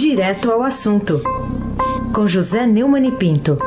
Direto 0.00 0.52
ao 0.52 0.62
assunto, 0.62 1.20
com 2.14 2.24
José 2.24 2.64
Neumann 2.64 3.08
e 3.08 3.10
Pinto. 3.10 3.58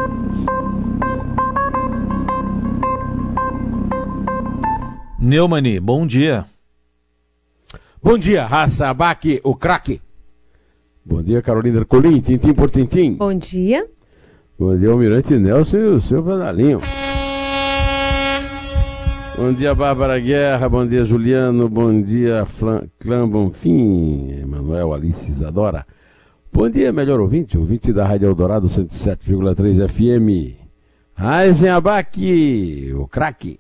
Neumani, 5.20 5.78
bom 5.78 6.08
dia. 6.08 6.46
Bom 8.02 8.18
dia, 8.18 8.46
Raça 8.46 8.88
Abaque, 8.88 9.42
o 9.44 9.54
craque. 9.54 10.02
Bom 11.04 11.22
dia, 11.22 11.42
Carolina 11.42 11.84
Colim, 11.84 12.22
tintim 12.22 12.54
por 12.54 12.72
tintim. 12.72 13.16
Bom 13.16 13.34
dia. 13.34 13.86
Bom 14.58 14.80
dia, 14.80 14.90
Almirante 14.90 15.34
Nelson 15.34 15.78
e 15.78 15.88
o 15.88 16.00
seu 16.00 16.24
Vanalinho. 16.24 16.80
Bom 19.36 19.52
dia, 19.52 19.76
Bárbara 19.76 20.18
Guerra. 20.18 20.70
Bom 20.70 20.88
dia, 20.88 21.04
Juliano. 21.04 21.68
Bom 21.68 22.02
dia, 22.02 22.46
Flan, 22.46 22.84
Clã 22.98 23.28
Bonfim. 23.28 24.30
Emanuel 24.40 24.94
Alice 24.94 25.30
Isadora. 25.30 25.86
Bom 26.54 26.70
dia, 26.70 26.92
melhor 26.92 27.22
ouvinte. 27.22 27.58
Ouvinte 27.58 27.94
da 27.94 28.06
Rádio 28.06 28.28
Eldorado 28.28 28.68
107,3 28.68 29.88
FM. 29.88 30.60
Abaque, 31.74 32.92
o 32.94 33.08
craque. 33.08 33.58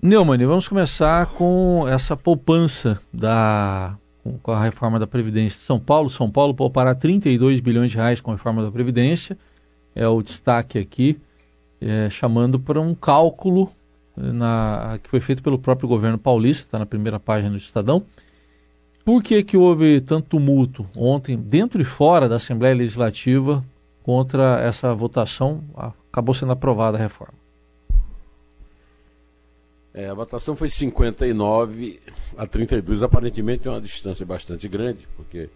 Neumann, 0.00 0.46
vamos 0.46 0.68
começar 0.68 1.26
com 1.26 1.86
essa 1.88 2.16
poupança 2.16 3.00
da 3.12 3.98
com 4.42 4.52
a 4.52 4.62
reforma 4.62 4.96
da 4.96 5.08
Previdência 5.08 5.58
de 5.58 5.64
São 5.64 5.80
Paulo. 5.80 6.08
São 6.08 6.30
Paulo 6.30 6.54
poupará 6.54 6.94
32 6.94 7.58
bilhões 7.58 7.90
de 7.90 7.96
reais 7.96 8.20
com 8.20 8.30
a 8.30 8.34
reforma 8.34 8.62
da 8.62 8.70
Previdência. 8.70 9.36
É 9.92 10.06
o 10.06 10.22
destaque 10.22 10.78
aqui, 10.78 11.18
é, 11.80 12.08
chamando 12.10 12.60
para 12.60 12.80
um 12.80 12.94
cálculo 12.94 13.72
eh, 14.16 14.30
na, 14.30 15.00
que 15.02 15.10
foi 15.10 15.18
feito 15.18 15.42
pelo 15.42 15.58
próprio 15.58 15.88
governo 15.88 16.16
paulista, 16.16 16.64
está 16.64 16.78
na 16.78 16.86
primeira 16.86 17.18
página 17.18 17.50
do 17.50 17.56
Estadão. 17.56 18.04
Por 19.10 19.24
que, 19.24 19.42
que 19.42 19.56
houve 19.56 20.00
tanto 20.00 20.28
tumulto 20.28 20.86
ontem, 20.96 21.36
dentro 21.36 21.82
e 21.82 21.84
fora 21.84 22.28
da 22.28 22.36
Assembleia 22.36 22.76
Legislativa, 22.76 23.64
contra 24.04 24.60
essa 24.60 24.94
votação? 24.94 25.64
Acabou 26.12 26.32
sendo 26.32 26.52
aprovada 26.52 26.96
a 26.96 27.00
reforma. 27.00 27.34
É, 29.92 30.08
a 30.08 30.14
votação 30.14 30.54
foi 30.54 30.70
59 30.70 32.00
a 32.36 32.46
32, 32.46 33.02
aparentemente 33.02 33.66
é 33.66 33.70
uma 33.72 33.80
distância 33.80 34.24
bastante 34.24 34.68
grande, 34.68 35.08
porque 35.16 35.50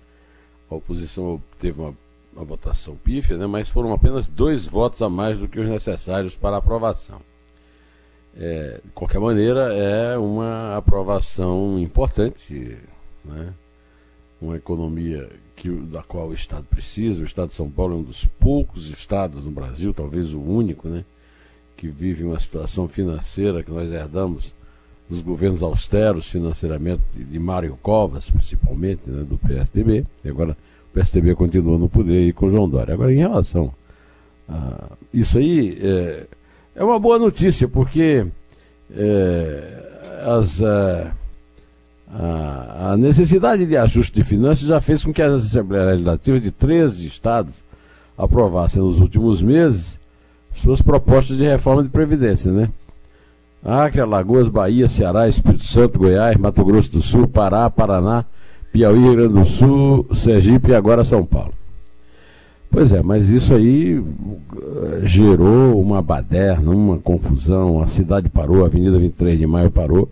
a 0.68 0.74
oposição 0.74 1.40
teve 1.56 1.80
uma, 1.80 1.96
uma 2.34 2.44
votação 2.44 2.96
pífia, 2.96 3.36
né, 3.36 3.46
mas 3.46 3.68
foram 3.68 3.92
apenas 3.92 4.26
dois 4.26 4.66
votos 4.66 5.00
a 5.00 5.08
mais 5.08 5.38
do 5.38 5.46
que 5.46 5.60
os 5.60 5.68
necessários 5.68 6.34
para 6.34 6.56
a 6.56 6.58
aprovação. 6.58 7.20
É, 8.36 8.80
de 8.84 8.90
qualquer 8.90 9.20
maneira, 9.20 9.72
é 9.72 10.18
uma 10.18 10.76
aprovação 10.76 11.78
importante, 11.78 12.76
né, 13.24 13.52
uma 14.40 14.56
economia 14.56 15.28
que, 15.56 15.68
da 15.70 16.02
qual 16.02 16.28
o 16.28 16.34
Estado 16.34 16.66
precisa. 16.68 17.22
O 17.22 17.24
Estado 17.24 17.48
de 17.48 17.54
São 17.54 17.70
Paulo 17.70 17.94
é 17.94 17.96
um 17.96 18.02
dos 18.02 18.24
poucos 18.24 18.88
estados 18.90 19.44
no 19.44 19.50
Brasil, 19.50 19.94
talvez 19.94 20.34
o 20.34 20.40
único, 20.40 20.88
né, 20.88 21.04
que 21.76 21.88
vive 21.88 22.24
uma 22.24 22.38
situação 22.38 22.88
financeira 22.88 23.62
que 23.62 23.70
nós 23.70 23.90
herdamos 23.90 24.54
dos 25.08 25.20
governos 25.20 25.62
austeros 25.62 26.28
financeiramente 26.28 27.02
de 27.14 27.38
Mário 27.38 27.78
Covas, 27.82 28.30
principalmente, 28.30 29.08
né, 29.08 29.22
do 29.22 29.36
PSDB. 29.38 30.04
E 30.24 30.28
agora 30.28 30.56
o 30.90 30.94
PSDB 30.94 31.34
continua 31.34 31.78
no 31.78 31.88
poder 31.88 32.18
aí 32.18 32.32
com 32.32 32.50
João 32.50 32.68
Dória. 32.68 32.94
Agora, 32.94 33.12
em 33.12 33.18
relação 33.18 33.74
a 34.48 34.90
isso 35.12 35.38
aí, 35.38 35.78
é, 35.80 36.26
é 36.74 36.84
uma 36.84 36.98
boa 36.98 37.18
notícia, 37.18 37.68
porque 37.68 38.26
é, 38.90 40.20
as, 40.26 40.60
é, 40.60 41.12
a, 42.12 42.92
a, 42.92 42.96
necessidade 42.96 43.66
de 43.66 43.76
ajuste 43.76 44.14
de 44.14 44.24
finanças 44.24 44.68
já 44.68 44.80
fez 44.80 45.04
com 45.04 45.12
que 45.12 45.22
as 45.22 45.46
Assembleias 45.46 45.88
Legislativas 45.88 46.42
de 46.42 46.50
13 46.50 47.06
estados 47.06 47.64
aprovassem 48.16 48.82
nos 48.82 49.00
últimos 49.00 49.42
meses 49.42 49.98
suas 50.52 50.80
propostas 50.80 51.36
de 51.36 51.44
reforma 51.44 51.82
de 51.82 51.88
Previdência, 51.88 52.52
né? 52.52 52.70
Acre, 53.64 54.00
Alagoas, 54.00 54.48
Bahia, 54.48 54.86
Ceará, 54.86 55.26
Espírito 55.26 55.64
Santo, 55.64 55.98
Goiás, 55.98 56.36
Mato 56.36 56.64
Grosso 56.64 56.92
do 56.92 57.02
Sul, 57.02 57.26
Pará, 57.26 57.68
Paraná, 57.70 58.24
Piauí, 58.70 59.00
Rio 59.00 59.14
Grande 59.14 59.34
do 59.34 59.44
Sul, 59.44 60.06
Sergipe 60.14 60.70
e 60.70 60.74
agora 60.74 61.02
São 61.02 61.24
Paulo. 61.24 61.54
Pois 62.70 62.92
é, 62.92 63.02
mas 63.02 63.30
isso 63.30 63.54
aí 63.54 64.02
eh, 64.02 65.00
gerou 65.04 65.80
uma 65.80 66.02
baderna, 66.02 66.72
uma 66.72 66.98
confusão, 66.98 67.80
a 67.80 67.86
cidade 67.86 68.28
parou, 68.28 68.64
a 68.64 68.66
Avenida 68.66 68.98
23 68.98 69.38
de 69.38 69.46
Maio 69.46 69.70
parou, 69.70 70.10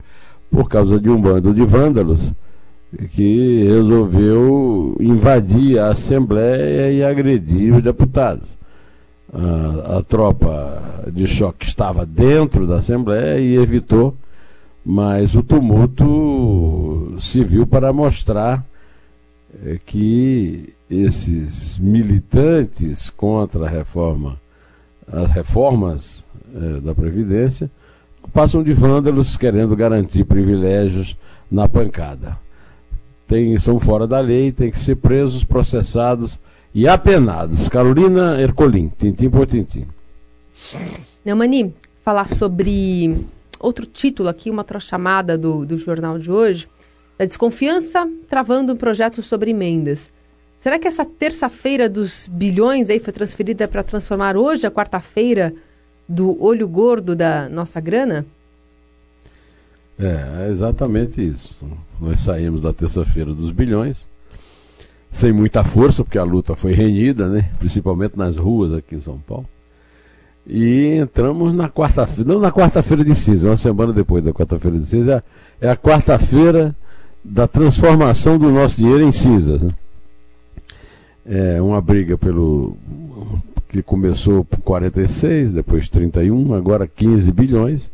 por 0.52 0.68
causa 0.68 1.00
de 1.00 1.08
um 1.08 1.20
bando 1.20 1.52
de 1.54 1.64
vândalos 1.64 2.30
que 3.12 3.64
resolveu 3.64 4.96
invadir 5.00 5.78
a 5.78 5.88
Assembleia 5.88 6.92
e 6.92 7.02
agredir 7.02 7.74
os 7.74 7.82
deputados. 7.82 8.54
A, 9.32 9.96
a 9.96 10.02
tropa 10.02 11.08
de 11.10 11.26
choque 11.26 11.64
estava 11.64 12.04
dentro 12.04 12.66
da 12.66 12.76
Assembleia 12.76 13.40
e 13.40 13.56
evitou, 13.56 14.14
mas 14.84 15.34
o 15.34 15.42
tumulto 15.42 17.16
serviu 17.18 17.66
para 17.66 17.94
mostrar 17.94 18.62
é, 19.64 19.78
que 19.86 20.74
esses 20.90 21.78
militantes 21.78 23.08
contra 23.08 23.64
a 23.64 23.70
reforma, 23.70 24.38
as 25.10 25.30
reformas 25.30 26.24
é, 26.54 26.80
da 26.80 26.94
Previdência, 26.94 27.70
passam 28.32 28.62
de 28.62 28.72
vândalos 28.72 29.36
querendo 29.36 29.74
garantir 29.76 30.24
privilégios 30.24 31.16
na 31.50 31.68
pancada. 31.68 32.38
Tem, 33.26 33.58
são 33.58 33.78
fora 33.78 34.06
da 34.06 34.20
lei, 34.20 34.52
têm 34.52 34.70
que 34.70 34.78
ser 34.78 34.96
presos, 34.96 35.44
processados 35.44 36.38
e 36.74 36.88
apenados. 36.88 37.68
Carolina 37.68 38.40
Ercolim, 38.40 38.90
tintim 38.98 39.30
por 39.30 39.46
tintim. 39.46 39.86
Neumani, 41.24 41.74
falar 42.04 42.28
sobre 42.28 43.24
outro 43.58 43.86
título 43.86 44.28
aqui, 44.28 44.50
uma 44.50 44.66
chamada 44.80 45.38
do, 45.38 45.64
do 45.64 45.76
jornal 45.76 46.18
de 46.18 46.30
hoje, 46.30 46.68
da 47.18 47.24
desconfiança 47.24 48.08
travando 48.28 48.72
um 48.72 48.76
projeto 48.76 49.22
sobre 49.22 49.50
emendas. 49.50 50.12
Será 50.58 50.78
que 50.78 50.86
essa 50.86 51.04
terça-feira 51.04 51.88
dos 51.88 52.28
bilhões 52.28 52.88
aí 52.88 53.00
foi 53.00 53.12
transferida 53.12 53.66
para 53.66 53.82
transformar 53.82 54.36
hoje 54.36 54.66
a 54.66 54.70
quarta-feira 54.70 55.54
do 56.08 56.42
olho 56.42 56.68
gordo 56.68 57.14
da 57.16 57.48
nossa 57.48 57.80
grana? 57.80 58.26
É, 59.98 60.46
é 60.46 60.48
exatamente 60.50 61.26
isso. 61.26 61.66
Nós 62.00 62.20
saímos 62.20 62.60
da 62.60 62.72
terça-feira 62.72 63.32
dos 63.32 63.50
bilhões 63.50 64.10
sem 65.12 65.30
muita 65.30 65.62
força, 65.62 66.02
porque 66.02 66.18
a 66.18 66.24
luta 66.24 66.56
foi 66.56 66.72
renhida, 66.72 67.28
né? 67.28 67.50
principalmente 67.58 68.16
nas 68.16 68.38
ruas 68.38 68.72
aqui 68.72 68.96
em 68.96 69.00
São 69.00 69.18
Paulo. 69.18 69.46
E 70.46 70.94
entramos 70.96 71.54
na 71.54 71.68
quarta-feira, 71.68 72.32
não 72.32 72.40
na 72.40 72.50
quarta-feira 72.50 73.04
de 73.04 73.14
cinza, 73.14 73.46
uma 73.46 73.56
semana 73.56 73.92
depois 73.92 74.24
da 74.24 74.32
quarta-feira 74.32 74.78
de 74.78 74.86
cinza, 74.86 75.22
é 75.60 75.68
a 75.68 75.76
quarta-feira 75.76 76.74
da 77.22 77.46
transformação 77.46 78.38
do 78.38 78.50
nosso 78.50 78.78
dinheiro 78.78 79.04
em 79.04 79.12
cinzas. 79.12 79.60
Né? 79.60 79.72
É 81.26 81.62
uma 81.62 81.80
briga 81.80 82.16
pelo 82.16 82.76
que 83.72 83.82
começou 83.82 84.44
por 84.44 84.58
46, 84.60 85.54
depois 85.54 85.88
31, 85.88 86.52
agora 86.52 86.86
15 86.86 87.32
bilhões, 87.32 87.90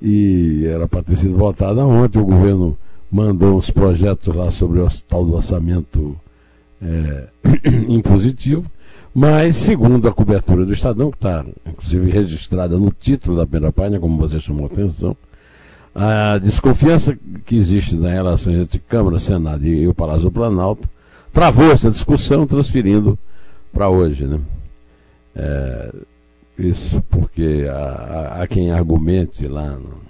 e 0.00 0.64
era 0.66 0.86
para 0.86 1.02
ter 1.02 1.16
sido 1.16 1.36
votada 1.36 1.84
ontem. 1.84 2.20
O 2.20 2.24
governo 2.24 2.78
mandou 3.10 3.58
uns 3.58 3.70
projetos 3.70 4.32
lá 4.34 4.52
sobre 4.52 4.78
o 4.78 4.88
tal 5.08 5.26
do 5.26 5.34
orçamento 5.34 6.16
é, 6.80 7.26
impositivo, 7.88 8.70
mas 9.12 9.56
segundo 9.56 10.06
a 10.06 10.12
cobertura 10.12 10.64
do 10.64 10.72
Estadão, 10.72 11.10
que 11.10 11.16
está 11.16 11.44
inclusive 11.66 12.08
registrada 12.08 12.78
no 12.78 12.92
título 12.92 13.36
da 13.36 13.44
primeira 13.44 13.72
página, 13.72 13.98
como 13.98 14.16
você 14.16 14.38
chamou 14.38 14.66
a 14.66 14.72
atenção, 14.72 15.16
a 15.92 16.38
desconfiança 16.38 17.18
que 17.44 17.56
existe 17.56 17.96
na 17.96 18.10
relação 18.10 18.52
entre 18.52 18.78
Câmara, 18.78 19.18
Senado 19.18 19.66
e 19.66 19.88
o 19.88 19.92
Palácio 19.92 20.22
do 20.22 20.30
Planalto 20.30 20.88
travou 21.32 21.72
essa 21.72 21.90
discussão, 21.90 22.46
transferindo 22.46 23.18
para 23.72 23.88
hoje. 23.88 24.24
Né? 24.24 24.38
É, 25.34 25.94
isso 26.58 27.02
porque 27.08 27.66
há, 27.70 28.42
há, 28.42 28.46
quem 28.46 28.70
argumente 28.70 29.46
lá 29.46 29.76
no, 29.76 30.00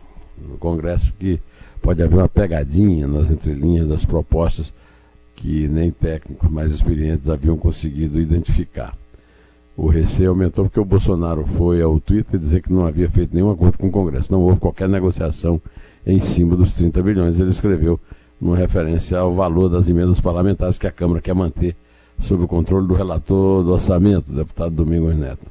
no 0.48 0.58
Congresso 0.58 1.12
que 1.18 1.40
pode 1.80 2.02
haver 2.02 2.16
uma 2.16 2.28
pegadinha 2.28 3.06
nas 3.06 3.30
entrelinhas 3.30 3.88
das 3.88 4.04
propostas 4.04 4.72
que 5.36 5.68
nem 5.68 5.90
técnicos 5.90 6.50
mais 6.50 6.72
experientes 6.72 7.28
haviam 7.28 7.56
conseguido 7.56 8.20
identificar. 8.20 8.94
O 9.76 9.88
receio 9.88 10.30
aumentou 10.30 10.64
porque 10.64 10.80
o 10.80 10.84
Bolsonaro 10.84 11.46
foi 11.46 11.80
ao 11.80 11.98
Twitter 11.98 12.38
dizer 12.38 12.60
que 12.60 12.72
não 12.72 12.84
havia 12.84 13.08
feito 13.08 13.34
nenhum 13.34 13.50
acordo 13.50 13.78
com 13.78 13.86
o 13.86 13.90
Congresso, 13.90 14.30
não 14.30 14.42
houve 14.42 14.60
qualquer 14.60 14.88
negociação 14.88 15.60
em 16.06 16.18
cima 16.18 16.56
dos 16.56 16.74
30 16.74 17.02
bilhões. 17.02 17.40
Ele 17.40 17.50
escreveu 17.50 17.98
uma 18.40 18.56
referência 18.56 19.18
ao 19.18 19.32
valor 19.32 19.68
das 19.68 19.88
emendas 19.88 20.20
parlamentares 20.20 20.78
que 20.78 20.86
a 20.86 20.92
Câmara 20.92 21.20
quer 21.20 21.34
manter 21.34 21.76
sob 22.20 22.44
o 22.44 22.48
controle 22.48 22.86
do 22.86 22.94
relator 22.94 23.64
do 23.64 23.72
orçamento, 23.72 24.32
deputado 24.32 24.74
Domingos 24.74 25.16
Neto. 25.16 25.46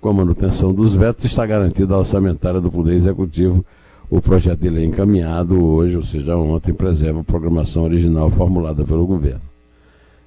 Com 0.00 0.10
a 0.10 0.12
manutenção 0.12 0.72
dos 0.72 0.94
vetos, 0.94 1.24
está 1.24 1.46
garantida 1.46 1.94
a 1.94 1.98
orçamentária 1.98 2.60
do 2.60 2.70
Poder 2.70 2.94
Executivo 2.94 3.64
o 4.10 4.22
projeto 4.22 4.60
de 4.60 4.70
lei 4.70 4.86
encaminhado 4.86 5.62
hoje, 5.62 5.96
ou 5.96 6.02
seja, 6.02 6.36
ontem, 6.36 6.72
preserva 6.72 7.20
a 7.20 7.24
programação 7.24 7.82
original 7.82 8.30
formulada 8.30 8.84
pelo 8.84 9.06
governo. 9.06 9.42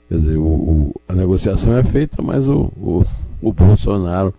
Quer 0.07 0.17
dizer, 0.17 0.38
o, 0.38 0.45
o, 0.45 1.01
a 1.07 1.13
negociação 1.13 1.75
é 1.75 1.83
feita, 1.83 2.21
mas 2.21 2.47
o, 2.47 2.71
o 3.41 3.51
Bolsonaro 3.51 4.33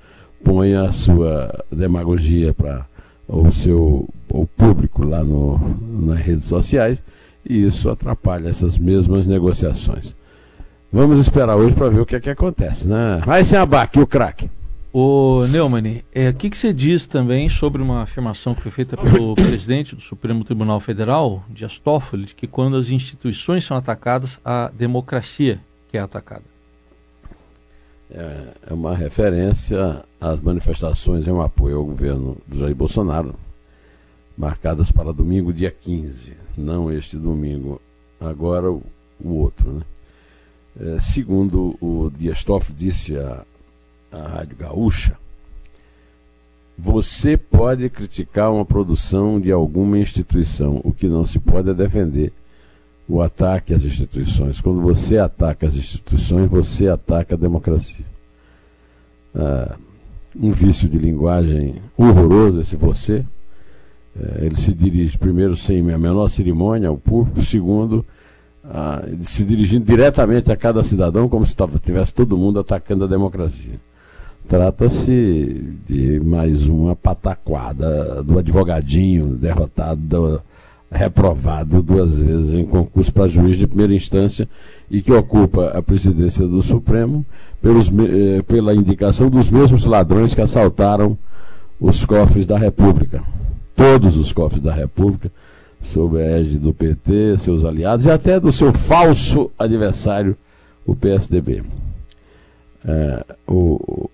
põe 0.44 0.74
a 0.74 0.92
sua 0.92 1.64
demagogia 1.70 2.54
para 2.54 2.86
o 3.28 3.50
seu 3.50 4.08
o 4.30 4.46
público 4.46 5.04
lá 5.04 5.22
no, 5.22 5.60
nas 6.06 6.18
redes 6.20 6.46
sociais 6.46 7.02
e 7.44 7.64
isso 7.64 7.90
atrapalha 7.90 8.48
essas 8.48 8.78
mesmas 8.78 9.26
negociações. 9.26 10.14
Vamos 10.92 11.18
esperar 11.18 11.56
hoje 11.56 11.74
para 11.74 11.88
ver 11.88 12.00
o 12.00 12.04
que 12.04 12.16
é 12.16 12.20
que 12.20 12.28
acontece, 12.28 12.86
né? 12.86 13.22
Vai 13.24 13.42
sem 13.44 13.58
abaque, 13.58 13.98
o 13.98 14.06
craque. 14.06 14.50
O 14.92 15.46
Neumann, 15.46 16.02
é, 16.14 16.28
o 16.28 16.34
que, 16.34 16.50
que 16.50 16.58
você 16.58 16.70
diz 16.70 17.06
também 17.06 17.48
sobre 17.48 17.80
uma 17.80 18.02
afirmação 18.02 18.54
que 18.54 18.60
foi 18.60 18.70
feita 18.70 18.94
pelo 18.94 19.32
presidente 19.34 19.96
do 19.96 20.02
Supremo 20.02 20.44
Tribunal 20.44 20.78
Federal, 20.80 21.42
Dias 21.48 21.78
Toffoli, 21.78 22.26
de 22.26 22.34
que 22.34 22.46
quando 22.46 22.76
as 22.76 22.90
instituições 22.90 23.64
são 23.64 23.74
atacadas, 23.74 24.38
a 24.44 24.70
democracia 24.74 25.58
que 25.90 25.96
é 25.96 26.00
atacada? 26.00 26.44
É, 28.10 28.48
é 28.68 28.74
uma 28.74 28.94
referência 28.94 30.04
às 30.20 30.42
manifestações 30.42 31.26
em 31.26 31.30
um 31.30 31.40
apoio 31.40 31.78
ao 31.78 31.86
governo 31.86 32.36
do 32.46 32.58
Jair 32.58 32.74
Bolsonaro, 32.74 33.34
marcadas 34.36 34.92
para 34.92 35.10
domingo, 35.10 35.54
dia 35.54 35.70
15, 35.70 36.34
não 36.54 36.92
este 36.92 37.16
domingo, 37.16 37.80
agora 38.20 38.70
o, 38.70 38.82
o 39.18 39.36
outro. 39.36 39.72
Né? 39.72 39.82
É, 40.80 40.98
segundo 41.00 41.76
o 41.80 42.10
Dias 42.10 42.42
Toffoli 42.44 42.76
disse 42.78 43.16
à, 43.16 43.44
à 44.10 44.28
Rádio 44.28 44.56
Gaúcha, 44.56 45.16
você 46.78 47.36
pode 47.36 47.88
criticar 47.90 48.50
uma 48.50 48.64
produção 48.64 49.40
de 49.40 49.52
alguma 49.52 49.98
instituição, 49.98 50.80
o 50.82 50.92
que 50.92 51.06
não 51.06 51.24
se 51.24 51.38
pode 51.38 51.70
é 51.70 51.74
defender 51.74 52.32
o 53.08 53.20
ataque 53.20 53.74
às 53.74 53.84
instituições. 53.84 54.60
Quando 54.60 54.80
você 54.80 55.18
ataca 55.18 55.66
as 55.66 55.74
instituições, 55.74 56.50
você 56.50 56.88
ataca 56.88 57.34
a 57.34 57.38
democracia. 57.38 58.06
Ah, 59.34 59.76
um 60.34 60.50
vício 60.50 60.88
de 60.88 60.98
linguagem 60.98 61.76
horroroso 61.96 62.60
esse 62.60 62.76
você. 62.76 63.24
É, 64.18 64.46
ele 64.46 64.56
se 64.56 64.72
dirige, 64.72 65.16
primeiro, 65.18 65.56
sem 65.56 65.78
a 65.90 65.98
menor 65.98 66.28
cerimônia 66.28 66.88
ao 66.88 66.96
público, 66.96 67.42
segundo, 67.42 68.04
ah, 68.64 69.02
se 69.20 69.44
dirigindo 69.44 69.84
diretamente 69.84 70.50
a 70.50 70.56
cada 70.56 70.84
cidadão, 70.84 71.28
como 71.28 71.44
se 71.44 71.56
tivesse 71.82 72.14
todo 72.14 72.36
mundo 72.36 72.60
atacando 72.60 73.04
a 73.04 73.08
democracia. 73.08 73.80
Trata-se 74.48 75.76
de 75.86 76.20
mais 76.20 76.66
uma 76.66 76.94
pataquada 76.94 78.22
do 78.22 78.38
advogadinho 78.38 79.36
derrotado, 79.36 80.00
do, 80.00 80.42
reprovado 80.92 81.82
duas 81.82 82.16
vezes 82.16 82.54
em 82.54 82.66
concurso 82.66 83.12
para 83.12 83.26
juiz 83.26 83.56
de 83.56 83.66
primeira 83.66 83.94
instância 83.94 84.48
e 84.90 85.00
que 85.00 85.12
ocupa 85.12 85.68
a 85.68 85.82
presidência 85.82 86.46
do 86.46 86.62
Supremo 86.62 87.24
pelos, 87.62 87.88
eh, 87.88 88.42
pela 88.42 88.74
indicação 88.74 89.30
dos 89.30 89.48
mesmos 89.48 89.86
ladrões 89.86 90.34
que 90.34 90.40
assaltaram 90.42 91.16
os 91.80 92.04
cofres 92.04 92.44
da 92.44 92.58
República. 92.58 93.22
Todos 93.74 94.16
os 94.16 94.32
cofres 94.32 94.60
da 94.60 94.72
República, 94.72 95.30
sob 95.82 96.16
a 96.16 96.22
égide 96.38 96.58
do 96.58 96.72
PT, 96.72 97.36
seus 97.38 97.64
aliados 97.64 98.06
e 98.06 98.10
até 98.10 98.38
do 98.40 98.52
seu 98.52 98.72
falso 98.72 99.50
adversário, 99.58 100.36
o 100.86 100.96
PSDB. 100.96 101.62
É, 102.84 103.24
o, 103.46 104.08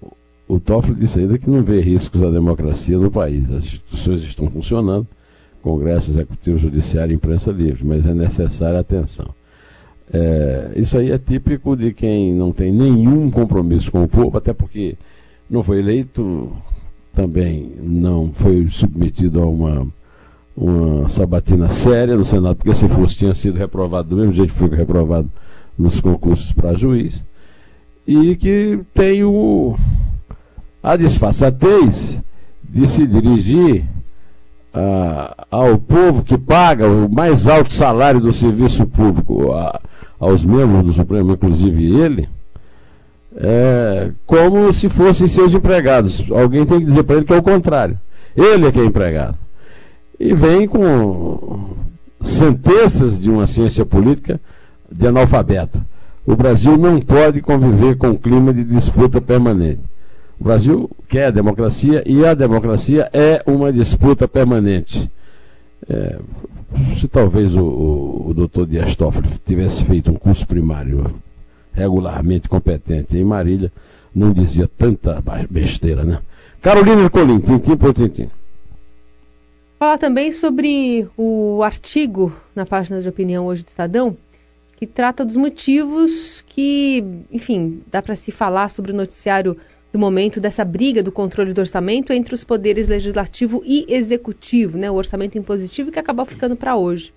o 0.46 0.58
Toffoli 0.58 0.98
disse 0.98 1.20
ainda 1.20 1.38
que 1.38 1.48
não 1.48 1.62
vê 1.62 1.80
riscos 1.80 2.22
à 2.22 2.30
democracia 2.30 2.98
no 2.98 3.10
país. 3.10 3.50
As 3.50 3.64
instituições 3.64 4.22
estão 4.22 4.50
funcionando, 4.50 5.06
Congresso 5.62 6.10
Executivo 6.10 6.58
Judiciário 6.58 7.14
Imprensa 7.14 7.50
Livre, 7.50 7.84
mas 7.84 8.06
é 8.06 8.14
necessária 8.14 8.80
atenção. 8.80 9.28
É, 10.10 10.72
isso 10.76 10.96
aí 10.96 11.10
é 11.10 11.18
típico 11.18 11.76
de 11.76 11.92
quem 11.92 12.32
não 12.32 12.50
tem 12.50 12.72
nenhum 12.72 13.30
compromisso 13.30 13.92
com 13.92 14.02
o 14.02 14.08
povo, 14.08 14.38
até 14.38 14.54
porque 14.54 14.96
não 15.50 15.62
foi 15.62 15.80
eleito, 15.80 16.50
também 17.12 17.72
não 17.82 18.32
foi 18.32 18.66
submetido 18.68 19.42
a 19.42 19.46
uma, 19.46 19.86
uma 20.60 21.08
sabatina 21.08 21.70
séria 21.70 22.16
no 22.16 22.24
Senado, 22.24 22.56
porque 22.56 22.74
se 22.74 22.88
fosse 22.88 23.16
tinha 23.16 23.34
sido 23.34 23.56
reprovado 23.56 24.08
do 24.08 24.16
mesmo 24.16 24.32
jeito 24.32 24.52
que 24.52 24.58
foi 24.58 24.68
reprovado 24.76 25.30
nos 25.78 26.00
concursos 26.00 26.52
para 26.52 26.74
juiz, 26.74 27.24
e 28.06 28.34
que 28.34 28.80
tem 28.92 29.22
o, 29.22 29.76
a 30.82 30.96
disfarçatez 30.96 32.20
de 32.64 32.88
se 32.88 33.06
dirigir 33.06 33.84
a, 34.74 35.46
ao 35.48 35.78
povo 35.78 36.24
que 36.24 36.36
paga 36.36 36.88
o 36.88 37.08
mais 37.08 37.46
alto 37.46 37.72
salário 37.72 38.20
do 38.20 38.32
serviço 38.32 38.84
público, 38.84 39.52
a, 39.52 39.80
aos 40.18 40.44
membros 40.44 40.84
do 40.84 40.92
Supremo, 40.92 41.32
inclusive 41.32 42.00
ele, 42.00 42.28
é, 43.36 44.10
como 44.26 44.72
se 44.72 44.88
fossem 44.88 45.28
seus 45.28 45.54
empregados. 45.54 46.24
Alguém 46.32 46.66
tem 46.66 46.80
que 46.80 46.86
dizer 46.86 47.04
para 47.04 47.16
ele 47.16 47.24
que 47.24 47.32
é 47.32 47.36
o 47.36 47.42
contrário. 47.42 47.96
Ele 48.36 48.66
é 48.66 48.72
que 48.72 48.80
é 48.80 48.84
empregado. 48.84 49.38
E 50.18 50.34
vem 50.34 50.66
com 50.66 51.76
sentenças 52.20 53.20
de 53.20 53.30
uma 53.30 53.46
ciência 53.46 53.84
política 53.84 54.40
de 54.90 55.06
analfabeto. 55.06 55.80
O 56.26 56.34
Brasil 56.34 56.76
não 56.76 57.00
pode 57.00 57.40
conviver 57.40 57.96
com 57.96 58.08
um 58.08 58.16
clima 58.16 58.52
de 58.52 58.64
disputa 58.64 59.20
permanente. 59.20 59.80
O 60.38 60.44
Brasil 60.44 60.90
quer 61.08 61.26
a 61.26 61.30
democracia 61.30 62.02
e 62.06 62.24
a 62.24 62.34
democracia 62.34 63.08
é 63.12 63.42
uma 63.46 63.72
disputa 63.72 64.28
permanente. 64.28 65.10
É, 65.88 66.18
se 66.98 67.08
talvez 67.08 67.54
o, 67.56 67.62
o, 67.62 68.30
o 68.30 68.34
doutor 68.34 68.66
Dias 68.66 68.94
Toffoli 68.94 69.28
tivesse 69.44 69.84
feito 69.84 70.10
um 70.10 70.16
curso 70.16 70.46
primário 70.46 71.14
regularmente 71.72 72.48
competente 72.48 73.16
em 73.16 73.24
Marília, 73.24 73.72
não 74.14 74.32
dizia 74.32 74.68
tanta 74.68 75.22
besteira, 75.48 76.04
né? 76.04 76.18
Carolina 76.60 77.08
Colim, 77.08 77.38
tintim 77.38 77.76
por 77.76 77.94
tintim. 77.94 78.28
Falar 79.78 79.96
também 79.96 80.32
sobre 80.32 81.08
o 81.16 81.62
artigo 81.62 82.34
na 82.52 82.66
página 82.66 83.00
de 83.00 83.08
opinião 83.08 83.46
hoje 83.46 83.62
do 83.62 83.68
Estadão, 83.68 84.16
que 84.76 84.88
trata 84.88 85.24
dos 85.24 85.36
motivos 85.36 86.44
que, 86.48 87.04
enfim, 87.30 87.80
dá 87.86 88.02
para 88.02 88.16
se 88.16 88.32
falar 88.32 88.70
sobre 88.70 88.90
o 88.90 88.94
noticiário 88.94 89.56
do 89.92 89.98
momento 89.98 90.40
dessa 90.40 90.64
briga 90.64 91.00
do 91.00 91.12
controle 91.12 91.52
do 91.52 91.60
orçamento 91.60 92.12
entre 92.12 92.34
os 92.34 92.42
poderes 92.42 92.88
legislativo 92.88 93.62
e 93.64 93.86
executivo, 93.88 94.76
né? 94.76 94.90
O 94.90 94.94
orçamento 94.94 95.38
impositivo 95.38 95.92
que 95.92 95.98
acabou 95.98 96.26
ficando 96.26 96.56
para 96.56 96.74
hoje. 96.74 97.14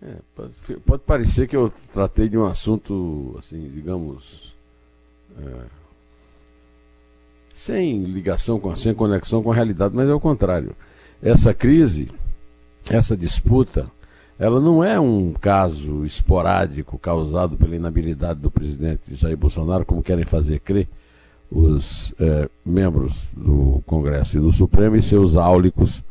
É, 0.00 0.14
pode, 0.34 0.80
pode, 0.86 1.02
parecer 1.04 1.46
que 1.46 1.54
eu 1.54 1.70
tratei 1.92 2.30
de 2.30 2.38
um 2.38 2.46
assunto, 2.46 3.36
assim, 3.38 3.68
digamos, 3.68 4.56
é, 5.38 5.81
sem 7.52 8.02
ligação, 8.04 8.58
com, 8.58 8.74
sem 8.76 8.94
conexão 8.94 9.42
com 9.42 9.52
a 9.52 9.54
realidade, 9.54 9.94
mas 9.94 10.08
é 10.08 10.14
o 10.14 10.20
contrário. 10.20 10.74
Essa 11.22 11.52
crise, 11.52 12.10
essa 12.88 13.16
disputa, 13.16 13.86
ela 14.38 14.60
não 14.60 14.82
é 14.82 14.98
um 14.98 15.32
caso 15.32 16.04
esporádico 16.04 16.98
causado 16.98 17.56
pela 17.56 17.76
inabilidade 17.76 18.40
do 18.40 18.50
presidente 18.50 19.14
Jair 19.14 19.36
Bolsonaro, 19.36 19.84
como 19.84 20.02
querem 20.02 20.24
fazer 20.24 20.58
crer 20.58 20.88
os 21.50 22.14
é, 22.18 22.48
membros 22.64 23.28
do 23.36 23.82
Congresso 23.86 24.38
e 24.38 24.40
do 24.40 24.50
Supremo 24.50 24.96
e 24.96 25.02
seus 25.02 25.36
áulicos 25.36 26.02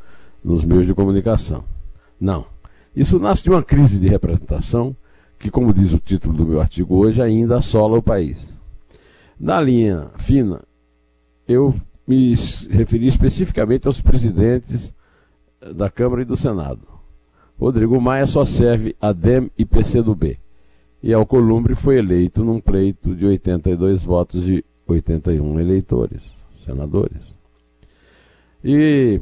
nos 0.43 0.63
meios 0.63 0.85
de 0.85 0.93
comunicação. 0.93 1.63
Não. 2.19 2.45
Isso 2.95 3.17
nasce 3.17 3.43
de 3.43 3.49
uma 3.49 3.63
crise 3.63 3.99
de 3.99 4.07
representação 4.07 4.95
que, 5.39 5.49
como 5.49 5.73
diz 5.73 5.91
o 5.91 5.97
título 5.97 6.35
do 6.35 6.45
meu 6.45 6.61
artigo 6.61 6.95
hoje, 6.95 7.21
ainda 7.21 7.57
assola 7.57 7.97
o 7.97 8.03
país. 8.03 8.47
Na 9.39 9.59
linha 9.59 10.07
fina, 10.17 10.61
eu 11.51 11.73
me 12.07 12.33
referi 12.69 13.07
especificamente 13.07 13.87
aos 13.87 14.01
presidentes 14.01 14.93
da 15.75 15.89
Câmara 15.89 16.21
e 16.21 16.25
do 16.25 16.35
Senado. 16.35 16.87
Rodrigo 17.59 18.01
Maia 18.01 18.25
só 18.25 18.43
serve 18.43 18.95
a 18.99 19.13
DEM 19.13 19.51
e 19.57 19.63
PCdoB. 19.63 20.39
E 21.03 21.13
Alcolumbre 21.13 21.75
foi 21.75 21.97
eleito 21.97 22.43
num 22.43 22.59
pleito 22.59 23.15
de 23.15 23.25
82 23.25 24.03
votos 24.03 24.43
de 24.43 24.63
81 24.87 25.59
eleitores, 25.59 26.31
senadores. 26.65 27.37
E 28.63 29.19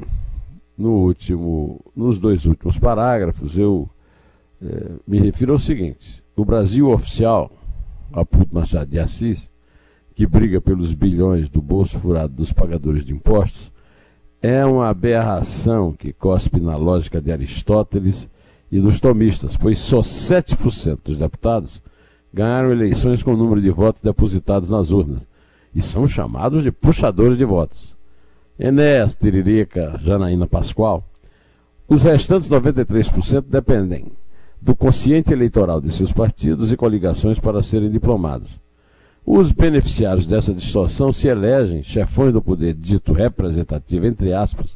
no 0.78 0.92
último, 0.92 1.80
nos 1.96 2.20
dois 2.20 2.46
últimos 2.46 2.78
parágrafos 2.80 3.58
eu 3.58 3.90
eh, 4.62 4.92
me 5.08 5.20
refiro 5.20 5.54
ao 5.54 5.60
seguinte: 5.60 6.24
o 6.36 6.46
Brasil 6.46 6.90
oficial, 6.90 7.52
a 8.12 8.24
Puto 8.26 8.54
Machado 8.54 8.90
de 8.90 9.00
Assis, 9.00 9.50
que 10.20 10.28
briga 10.28 10.60
pelos 10.60 10.94
bilhões 10.94 11.48
do 11.48 11.62
bolso 11.62 11.98
furado 11.98 12.34
dos 12.34 12.52
pagadores 12.52 13.06
de 13.06 13.14
impostos, 13.14 13.72
é 14.42 14.66
uma 14.66 14.90
aberração 14.90 15.94
que 15.94 16.12
cospe 16.12 16.60
na 16.60 16.76
lógica 16.76 17.22
de 17.22 17.32
Aristóteles 17.32 18.28
e 18.70 18.82
dos 18.82 19.00
tomistas, 19.00 19.56
pois 19.56 19.80
só 19.80 20.02
7% 20.02 21.00
dos 21.06 21.18
deputados 21.18 21.82
ganharam 22.34 22.70
eleições 22.70 23.24
com 23.24 23.34
o 23.34 23.38
número 23.38 23.62
de 23.62 23.70
votos 23.70 24.02
depositados 24.02 24.70
nas 24.70 24.92
urnas 24.92 25.26
e 25.74 25.82
são 25.82 26.06
chamados 26.06 26.64
de 26.64 26.72
puxadores 26.74 27.38
de 27.38 27.46
votos. 27.46 27.96
Enéas, 28.60 29.16
Tiririca, 29.16 29.98
Janaína 30.02 30.48
Pascoal. 30.48 31.02
Os 31.88 32.04
restantes 32.04 32.50
93% 32.50 33.46
dependem 33.48 34.12
do 34.62 34.76
consciente 34.76 35.32
eleitoral 35.32 35.80
de 35.80 35.94
seus 35.94 36.12
partidos 36.12 36.74
e 36.74 36.76
coligações 36.76 37.40
para 37.40 37.62
serem 37.62 37.90
diplomados. 37.90 38.59
Os 39.32 39.52
beneficiários 39.52 40.26
dessa 40.26 40.52
distorção 40.52 41.14
se 41.14 41.28
elegem 41.28 41.84
chefões 41.84 42.34
do 42.34 42.42
poder 42.42 42.74
dito 42.74 43.14
representativo, 43.14 44.08
entre 44.08 44.34
aspas, 44.34 44.76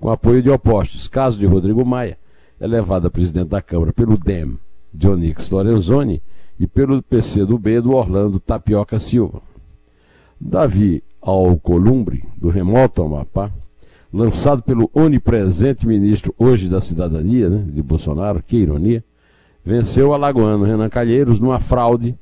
com 0.00 0.08
apoio 0.08 0.42
de 0.42 0.48
opostos. 0.48 1.06
Caso 1.06 1.38
de 1.38 1.44
Rodrigo 1.44 1.84
Maia, 1.84 2.16
elevado 2.58 3.08
a 3.08 3.10
presidente 3.10 3.48
da 3.48 3.60
Câmara 3.60 3.92
pelo 3.92 4.16
DEM, 4.16 4.58
Dionix 4.90 5.50
Lorenzoni, 5.50 6.22
e 6.58 6.66
pelo 6.66 7.02
PCdoB 7.02 7.82
do 7.82 7.92
Orlando 7.92 8.40
Tapioca 8.40 8.98
Silva. 8.98 9.42
Davi 10.40 11.04
Alcolumbre, 11.20 12.24
do 12.38 12.48
remoto 12.48 13.02
Amapá, 13.02 13.52
lançado 14.10 14.62
pelo 14.62 14.90
onipresente 14.94 15.86
ministro 15.86 16.34
hoje 16.38 16.70
da 16.70 16.80
Cidadania, 16.80 17.50
né, 17.50 17.66
de 17.70 17.82
Bolsonaro, 17.82 18.42
que 18.42 18.56
ironia, 18.56 19.04
venceu 19.62 20.08
o 20.08 20.14
alagoano 20.14 20.64
Renan 20.64 20.88
Calheiros 20.88 21.38
numa 21.38 21.60
fraude 21.60 22.16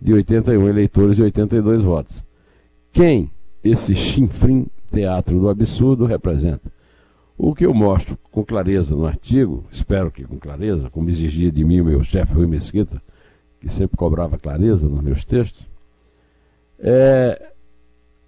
de 0.00 0.12
81 0.12 0.68
eleitores 0.68 1.18
e 1.18 1.22
82 1.22 1.82
votos. 1.82 2.24
Quem 2.92 3.30
esse 3.62 3.94
chinfrim 3.94 4.66
teatro 4.90 5.38
do 5.38 5.48
absurdo 5.48 6.06
representa? 6.06 6.72
O 7.36 7.54
que 7.54 7.64
eu 7.64 7.72
mostro 7.72 8.18
com 8.30 8.44
clareza 8.44 8.94
no 8.94 9.06
artigo, 9.06 9.64
espero 9.70 10.10
que 10.10 10.24
com 10.24 10.38
clareza, 10.38 10.90
como 10.90 11.08
exigia 11.08 11.50
de 11.50 11.64
mim 11.64 11.80
o 11.80 11.84
meu 11.84 12.02
chefe 12.04 12.34
Rui 12.34 12.46
Mesquita, 12.46 13.00
que 13.60 13.68
sempre 13.68 13.96
cobrava 13.96 14.38
clareza 14.38 14.88
nos 14.88 15.00
meus 15.00 15.24
textos, 15.24 15.66
é 16.78 17.50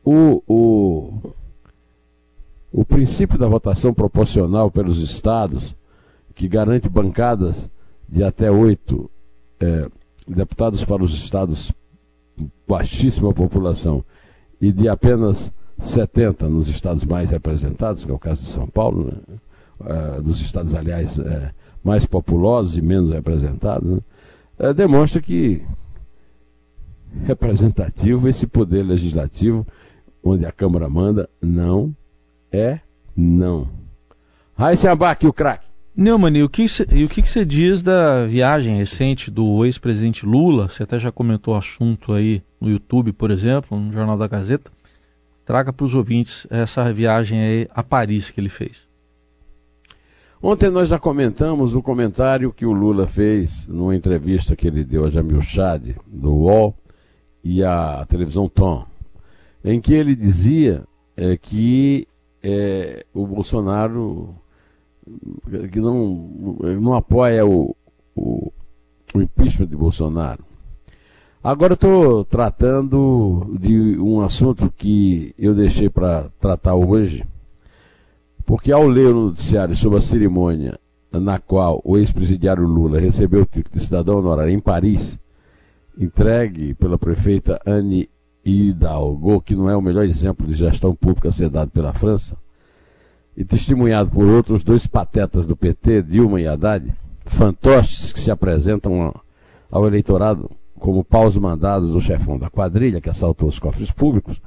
o, 0.04 0.42
o, 0.46 1.34
o 2.70 2.84
princípio 2.84 3.38
da 3.38 3.46
votação 3.46 3.92
proporcional 3.92 4.70
pelos 4.70 4.98
estados, 4.98 5.74
que 6.34 6.48
garante 6.48 6.88
bancadas 6.88 7.70
de 8.08 8.24
até 8.24 8.50
oito 8.50 9.10
é, 9.60 9.88
deputados 10.26 10.84
para 10.84 11.02
os 11.02 11.12
estados 11.12 11.72
baixíssima 12.66 13.32
população 13.32 14.04
e 14.60 14.72
de 14.72 14.88
apenas 14.88 15.52
70 15.80 16.48
nos 16.48 16.68
estados 16.68 17.04
mais 17.04 17.30
representados, 17.30 18.04
que 18.04 18.10
é 18.10 18.14
o 18.14 18.18
caso 18.18 18.42
de 18.42 18.48
São 18.48 18.66
Paulo, 18.66 19.06
né? 19.06 19.36
é, 19.84 20.20
dos 20.20 20.40
estados, 20.40 20.74
aliás, 20.74 21.18
é, 21.18 21.50
mais 21.82 22.06
populosos 22.06 22.76
e 22.76 22.82
menos 22.82 23.10
representados, 23.10 23.90
né? 23.90 23.98
é, 24.58 24.72
demonstra 24.72 25.20
que 25.20 25.62
representativo 27.24 28.28
esse 28.28 28.46
poder 28.46 28.82
legislativo, 28.82 29.66
onde 30.22 30.46
a 30.46 30.52
Câmara 30.52 30.88
manda, 30.88 31.28
não 31.40 31.94
é 32.50 32.80
não. 33.16 33.68
Raíssa 34.56 34.92
Abac, 34.92 35.26
o 35.26 35.32
craque. 35.32 35.71
Neumann, 35.94 36.38
e 36.38 36.42
o 36.42 36.48
que 36.48 36.68
você 36.68 37.44
diz 37.44 37.82
da 37.82 38.24
viagem 38.26 38.78
recente 38.78 39.30
do 39.30 39.62
ex-presidente 39.66 40.24
Lula? 40.24 40.68
Você 40.68 40.84
até 40.84 40.98
já 40.98 41.12
comentou 41.12 41.52
o 41.52 41.56
assunto 41.56 42.14
aí 42.14 42.42
no 42.58 42.70
YouTube, 42.70 43.12
por 43.12 43.30
exemplo, 43.30 43.78
no 43.78 43.92
Jornal 43.92 44.16
da 44.16 44.26
Gazeta. 44.26 44.70
Traga 45.44 45.70
para 45.70 45.84
os 45.84 45.92
ouvintes 45.92 46.46
essa 46.48 46.90
viagem 46.90 47.42
aí 47.42 47.68
a 47.74 47.82
Paris 47.82 48.30
que 48.30 48.40
ele 48.40 48.48
fez. 48.48 48.88
Ontem 50.42 50.70
nós 50.70 50.88
já 50.88 50.98
comentamos 50.98 51.76
o 51.76 51.82
comentário 51.82 52.54
que 52.54 52.64
o 52.64 52.72
Lula 52.72 53.06
fez 53.06 53.68
numa 53.68 53.94
entrevista 53.94 54.56
que 54.56 54.66
ele 54.66 54.84
deu 54.84 55.04
a 55.04 55.10
Jamil 55.10 55.42
Chad, 55.42 55.90
do 56.06 56.32
UOL, 56.32 56.74
e 57.44 57.62
à 57.62 58.06
televisão 58.08 58.48
Tom, 58.48 58.86
em 59.62 59.78
que 59.78 59.92
ele 59.92 60.16
dizia 60.16 60.84
é, 61.14 61.36
que 61.36 62.08
é, 62.42 63.04
o 63.12 63.26
Bolsonaro 63.26 64.34
que 65.70 65.80
não, 65.80 66.58
não 66.80 66.94
apoia 66.94 67.44
o, 67.46 67.76
o, 68.14 68.52
o 69.14 69.22
impeachment 69.22 69.66
de 69.66 69.76
Bolsonaro. 69.76 70.44
Agora 71.42 71.74
estou 71.74 72.24
tratando 72.24 73.56
de 73.58 73.98
um 73.98 74.20
assunto 74.20 74.72
que 74.76 75.34
eu 75.36 75.54
deixei 75.54 75.90
para 75.90 76.30
tratar 76.38 76.74
hoje, 76.76 77.24
porque 78.46 78.70
ao 78.70 78.86
ler 78.86 79.12
o 79.12 79.26
noticiário 79.26 79.74
sobre 79.74 79.98
a 79.98 80.02
cerimônia 80.02 80.78
na 81.10 81.38
qual 81.38 81.80
o 81.84 81.98
ex-presidiário 81.98 82.66
Lula 82.66 82.98
recebeu 82.98 83.42
o 83.42 83.46
título 83.46 83.74
de 83.74 83.82
cidadão 83.82 84.18
honorário 84.18 84.52
em 84.52 84.60
Paris, 84.60 85.18
entregue 85.98 86.74
pela 86.74 86.96
prefeita 86.96 87.60
Anne 87.66 88.08
Hidalgo, 88.44 89.40
que 89.40 89.54
não 89.54 89.68
é 89.68 89.76
o 89.76 89.82
melhor 89.82 90.04
exemplo 90.04 90.46
de 90.46 90.54
gestão 90.54 90.94
pública 90.94 91.28
a 91.28 91.32
ser 91.32 91.50
dado 91.50 91.70
pela 91.70 91.92
França, 91.92 92.36
e 93.36 93.44
testemunhado 93.44 94.10
por 94.10 94.26
outros 94.26 94.62
dois 94.62 94.86
patetas 94.86 95.46
do 95.46 95.56
PT, 95.56 96.02
Dilma 96.02 96.40
e 96.40 96.46
Haddad, 96.46 96.92
fantoches 97.24 98.12
que 98.12 98.20
se 98.20 98.30
apresentam 98.30 99.14
ao 99.70 99.86
eleitorado 99.86 100.50
como 100.78 101.04
paus 101.04 101.36
mandados 101.36 101.90
do 101.90 102.00
chefão 102.00 102.38
da 102.38 102.50
quadrilha 102.50 103.00
que 103.00 103.08
assaltou 103.08 103.48
os 103.48 103.58
cofres 103.58 103.90
públicos, 103.90 104.40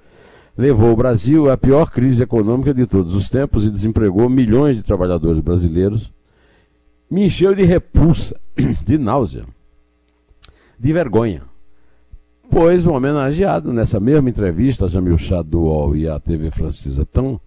levou 0.58 0.92
o 0.92 0.96
Brasil 0.96 1.50
à 1.50 1.58
pior 1.58 1.90
crise 1.90 2.24
econômica 2.24 2.74
de 2.74 2.86
todos 2.86 3.16
os 3.16 3.30
tempos 3.30 3.66
e 3.66 3.72
desempregou 3.72 4.30
milhões 4.30 4.78
de 4.78 4.84
trabalhadores 4.84 5.40
brasileiros, 5.40 6.12
me 7.10 7.26
encheu 7.26 7.56
de 7.56 7.64
repulsa, 7.64 8.40
de 8.86 8.98
náusea, 8.98 9.46
de 10.78 10.94
vergonha. 10.94 11.44
Pois 12.50 12.86
o 12.86 12.94
homenageado, 12.94 13.74
nessa 13.74 14.00
mesma 14.00 14.30
entrevista, 14.30 14.88
Jamil 14.88 15.18
Chá 15.18 15.42
do 15.42 15.62
UOL 15.62 15.96
e 15.96 16.08
à 16.08 16.20
TV 16.20 16.52
Francesa 16.52 17.06
tão 17.06 17.40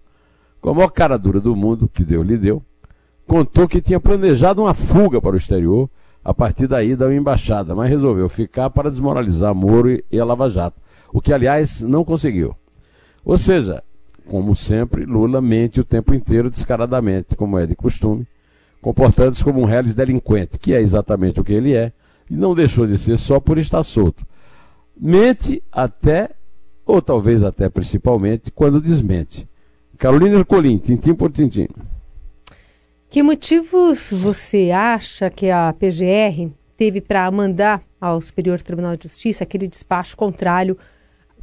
com 0.61 0.69
a 0.69 0.73
maior 0.73 0.89
cara 0.89 1.17
dura 1.17 1.39
do 1.39 1.55
mundo, 1.55 1.89
que 1.91 2.03
Deus 2.03 2.25
lhe 2.25 2.37
deu, 2.37 2.61
contou 3.27 3.67
que 3.67 3.81
tinha 3.81 3.99
planejado 3.99 4.61
uma 4.63 4.73
fuga 4.73 5.21
para 5.21 5.35
o 5.35 5.37
exterior 5.37 5.89
a 6.23 6.33
partir 6.33 6.67
daí 6.67 6.95
da 6.95 7.13
embaixada, 7.13 7.73
mas 7.73 7.89
resolveu 7.89 8.27
ficar 8.27 8.69
para 8.69 8.91
desmoralizar 8.91 9.55
Moro 9.55 9.89
e 9.89 10.19
a 10.19 10.25
Lava 10.25 10.49
Jato, 10.49 10.79
o 11.13 11.21
que, 11.21 11.33
aliás, 11.33 11.81
não 11.81 12.03
conseguiu. 12.03 12.55
Ou 13.23 13.37
seja, 13.37 13.83
como 14.29 14.55
sempre, 14.55 15.05
Lula 15.05 15.41
mente 15.41 15.79
o 15.79 15.83
tempo 15.83 16.13
inteiro 16.13 16.49
descaradamente, 16.49 17.35
como 17.35 17.57
é 17.57 17.65
de 17.65 17.75
costume, 17.75 18.27
comportando-se 18.81 19.43
como 19.43 19.61
um 19.61 19.65
reles 19.65 19.93
delinquente, 19.93 20.59
que 20.59 20.73
é 20.73 20.79
exatamente 20.79 21.39
o 21.39 21.43
que 21.43 21.53
ele 21.53 21.75
é, 21.75 21.91
e 22.29 22.35
não 22.35 22.53
deixou 22.53 22.85
de 22.85 22.97
ser 22.97 23.17
só 23.17 23.39
por 23.39 23.57
estar 23.57 23.83
solto. 23.83 24.23
Mente 24.95 25.63
até, 25.71 26.29
ou 26.85 27.01
talvez 27.01 27.41
até 27.41 27.69
principalmente, 27.69 28.51
quando 28.51 28.79
desmente. 28.79 29.48
Carolina 29.99 30.37
Ercolim, 30.37 30.77
tintim 30.77 31.13
por 31.13 31.29
tintim. 31.29 31.67
Que 33.09 33.21
motivos 33.21 34.13
você 34.13 34.71
acha 34.71 35.29
que 35.29 35.51
a 35.51 35.73
PGR 35.73 36.49
teve 36.77 37.01
para 37.01 37.29
mandar 37.29 37.83
ao 37.99 38.21
Superior 38.21 38.61
Tribunal 38.61 38.95
de 38.95 39.03
Justiça 39.03 39.43
aquele 39.43 39.67
despacho 39.67 40.15
contrário, 40.15 40.77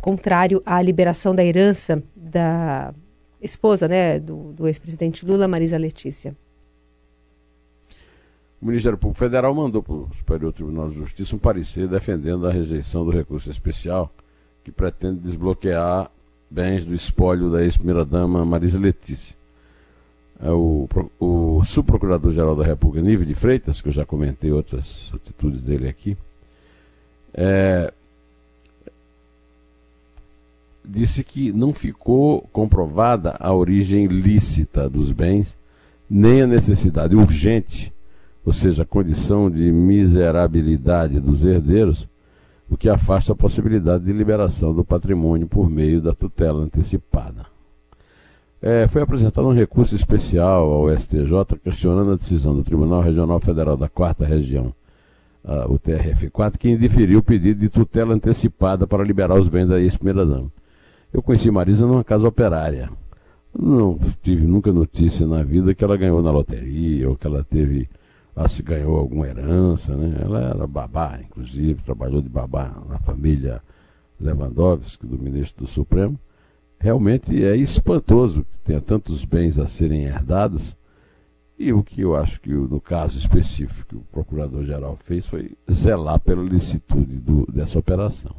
contrário 0.00 0.62
à 0.64 0.80
liberação 0.80 1.34
da 1.34 1.44
herança 1.44 2.02
da 2.16 2.94
esposa 3.42 3.86
né, 3.86 4.18
do, 4.18 4.54
do 4.54 4.66
ex-presidente 4.66 5.26
Lula, 5.26 5.46
Marisa 5.46 5.76
Letícia? 5.76 6.34
O 8.58 8.64
Ministério 8.64 8.96
Público 8.96 9.18
Federal 9.18 9.54
mandou 9.54 9.82
para 9.82 9.92
o 9.92 10.08
Superior 10.16 10.50
Tribunal 10.54 10.88
de 10.88 10.96
Justiça 10.96 11.36
um 11.36 11.38
parecer 11.38 11.86
defendendo 11.88 12.46
a 12.46 12.52
rejeição 12.52 13.04
do 13.04 13.10
recurso 13.10 13.50
especial 13.50 14.10
que 14.64 14.72
pretende 14.72 15.18
desbloquear 15.18 16.10
bens 16.50 16.84
do 16.84 16.94
espólio 16.94 17.50
da 17.50 17.62
ex-primeira-dama 17.62 18.44
Marisa 18.44 18.78
Letícia. 18.78 19.36
É 20.40 20.50
o, 20.50 20.88
o 21.18 21.64
subprocurador-geral 21.64 22.54
da 22.54 22.64
República, 22.64 23.06
Nível 23.06 23.24
de 23.24 23.34
Freitas, 23.34 23.80
que 23.80 23.88
eu 23.88 23.92
já 23.92 24.04
comentei 24.04 24.52
outras 24.52 25.10
atitudes 25.14 25.62
dele 25.62 25.88
aqui, 25.88 26.16
é, 27.32 27.92
disse 30.84 31.24
que 31.24 31.52
não 31.52 31.74
ficou 31.74 32.42
comprovada 32.52 33.36
a 33.40 33.52
origem 33.52 34.06
lícita 34.06 34.88
dos 34.88 35.10
bens, 35.10 35.56
nem 36.08 36.42
a 36.42 36.46
necessidade 36.46 37.16
urgente, 37.16 37.92
ou 38.44 38.52
seja, 38.52 38.84
a 38.84 38.86
condição 38.86 39.50
de 39.50 39.72
miserabilidade 39.72 41.18
dos 41.18 41.44
herdeiros, 41.44 42.06
o 42.68 42.76
que 42.76 42.88
afasta 42.88 43.32
a 43.32 43.36
possibilidade 43.36 44.04
de 44.04 44.12
liberação 44.12 44.74
do 44.74 44.84
patrimônio 44.84 45.46
por 45.46 45.70
meio 45.70 46.00
da 46.00 46.12
tutela 46.12 46.62
antecipada. 46.62 47.46
É, 48.60 48.88
foi 48.88 49.02
apresentado 49.02 49.46
um 49.46 49.52
recurso 49.52 49.94
especial 49.94 50.70
ao 50.72 50.98
STJ 50.98 51.58
questionando 51.62 52.12
a 52.12 52.16
decisão 52.16 52.54
do 52.54 52.64
Tribunal 52.64 53.00
Regional 53.00 53.38
Federal 53.38 53.76
da 53.76 53.88
Quarta 53.88 54.26
Região, 54.26 54.74
uh, 55.44 55.72
o 55.72 55.78
TRF4, 55.78 56.56
que 56.58 56.70
indiferiu 56.70 57.20
o 57.20 57.22
pedido 57.22 57.60
de 57.60 57.68
tutela 57.68 58.14
antecipada 58.14 58.86
para 58.86 59.04
liberar 59.04 59.38
os 59.38 59.48
bens 59.48 59.68
da 59.68 59.78
ex-primeira-dama. 59.78 60.50
Eu 61.12 61.22
conheci 61.22 61.50
Marisa 61.50 61.86
numa 61.86 62.02
casa 62.02 62.26
operária. 62.26 62.90
Não 63.56 63.98
tive 64.22 64.46
nunca 64.46 64.72
notícia 64.72 65.26
na 65.26 65.42
vida 65.42 65.74
que 65.74 65.84
ela 65.84 65.96
ganhou 65.96 66.22
na 66.22 66.30
loteria 66.30 67.08
ou 67.08 67.16
que 67.16 67.26
ela 67.26 67.44
teve 67.44 67.88
ela 68.36 68.48
se 68.48 68.62
ganhou 68.62 68.98
alguma 68.98 69.26
herança, 69.26 69.96
né? 69.96 70.20
Ela 70.22 70.50
era 70.50 70.66
babá, 70.66 71.18
inclusive, 71.24 71.82
trabalhou 71.82 72.20
de 72.20 72.28
babá 72.28 72.82
na 72.86 72.98
família 72.98 73.62
Lewandowski, 74.20 75.06
do 75.06 75.18
ministro 75.18 75.64
do 75.64 75.70
Supremo. 75.70 76.20
Realmente 76.78 77.42
é 77.42 77.56
espantoso 77.56 78.44
que 78.52 78.58
tenha 78.58 78.80
tantos 78.80 79.24
bens 79.24 79.58
a 79.58 79.66
serem 79.66 80.04
herdados 80.04 80.76
E 81.58 81.72
o 81.72 81.82
que 81.82 82.02
eu 82.02 82.14
acho 82.14 82.38
que 82.38 82.50
no 82.50 82.78
caso 82.78 83.16
específico 83.16 83.96
o 83.96 84.04
procurador-geral 84.12 84.98
fez 85.02 85.26
foi 85.26 85.56
zelar 85.72 86.20
pela 86.20 86.42
licitude 86.42 87.18
do, 87.18 87.46
dessa 87.50 87.78
operação. 87.78 88.36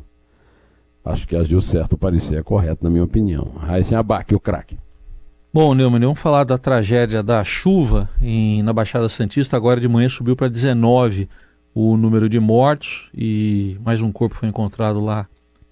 Acho 1.03 1.27
que 1.27 1.35
agiu 1.35 1.59
certo, 1.59 1.97
é 2.35 2.43
correto, 2.43 2.83
na 2.83 2.91
minha 2.91 3.03
opinião. 3.03 3.53
Raíssen 3.57 3.97
Abac, 3.97 4.35
o 4.35 4.39
craque. 4.39 4.77
Bom, 5.59 5.73
Neumann, 5.73 6.01
vamos 6.01 6.19
falar 6.19 6.43
da 6.43 6.55
tragédia 6.55 7.23
da 7.23 7.43
chuva 7.43 8.07
em, 8.21 8.61
na 8.61 8.71
Baixada 8.71 9.09
Santista. 9.09 9.57
Agora 9.57 9.81
de 9.81 9.87
manhã 9.87 10.07
subiu 10.07 10.35
para 10.35 10.49
19 10.49 11.27
o 11.73 11.97
número 11.97 12.29
de 12.29 12.39
mortos 12.39 13.09
e 13.11 13.75
mais 13.83 13.99
um 13.99 14.11
corpo 14.11 14.35
foi 14.35 14.49
encontrado 14.49 14.99
lá 14.99 15.27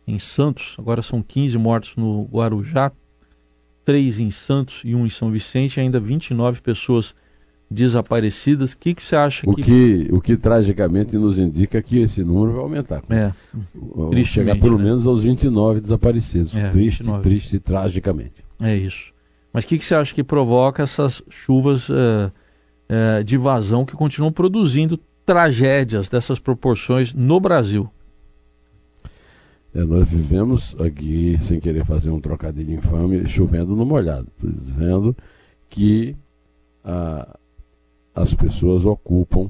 em 0.08 0.18
Santos. 0.18 0.76
Agora 0.80 1.04
são 1.04 1.22
15 1.22 1.60
mortos 1.60 1.96
no 1.98 2.24
Guarujá, 2.32 2.92
três 3.84 4.20
em 4.20 4.32
Santos 4.32 4.82
e 4.84 4.96
um 4.96 5.06
em 5.06 5.10
São 5.12 5.30
Vicente, 5.30 5.80
ainda 5.80 6.00
29 6.00 6.62
pessoas 6.62 7.14
desaparecidas. 7.70 8.72
O 8.72 8.80
que, 8.80 8.96
que 8.96 9.04
você 9.04 9.16
acha 9.16 9.48
o 9.48 9.54
que... 9.54 9.62
que... 9.62 10.08
O 10.12 10.20
que 10.20 10.36
tragicamente 10.36 11.16
nos 11.16 11.38
indica 11.38 11.80
que 11.80 12.00
esse 12.00 12.24
número 12.24 12.54
vai 12.54 12.64
aumentar. 12.64 13.04
É. 13.08 13.32
Chegar 14.24 14.58
pelo 14.58 14.80
né? 14.80 14.86
menos 14.86 15.06
aos 15.06 15.22
29 15.22 15.80
desaparecidos. 15.80 16.56
É, 16.56 16.72
triste, 16.72 17.04
29. 17.04 17.22
triste, 17.22 17.60
tragicamente. 17.60 18.44
É 18.60 18.76
isso. 18.76 19.14
Mas 19.56 19.64
o 19.64 19.68
que, 19.70 19.78
que 19.78 19.86
você 19.86 19.96
acha 19.96 20.14
que 20.14 20.22
provoca 20.22 20.84
essas 20.84 21.24
chuvas 21.30 21.88
uh, 21.88 22.30
uh, 22.90 23.24
de 23.24 23.38
vazão 23.38 23.86
que 23.86 23.94
continuam 23.94 24.30
produzindo 24.30 25.00
tragédias 25.26 26.10
dessas 26.10 26.40
proporções 26.40 27.14
no 27.14 27.40
Brasil? 27.40 27.90
É, 29.74 29.82
nós 29.86 30.10
vivemos 30.10 30.76
aqui, 30.78 31.38
sem 31.42 31.62
querer 31.62 31.86
fazer 31.86 32.10
um 32.10 32.20
trocadilho 32.20 32.74
infame, 32.74 33.26
chovendo 33.30 33.78
no 33.78 33.86
molhado. 33.86 34.28
Estou 34.36 34.52
dizendo 34.52 35.16
que 35.70 36.18
ah, 36.84 37.40
as 38.14 38.34
pessoas 38.34 38.84
ocupam 38.84 39.50